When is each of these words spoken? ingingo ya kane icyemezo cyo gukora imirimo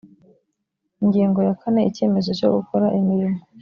ingingo 1.03 1.39
ya 1.47 1.53
kane 1.61 1.81
icyemezo 1.89 2.29
cyo 2.39 2.47
gukora 2.55 2.85
imirimo 2.99 3.39